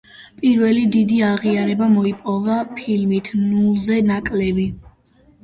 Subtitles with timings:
[0.37, 4.69] პირველი დიდი აღიარება მოიპოვა ფილმით „ნულზე ნაკლები“.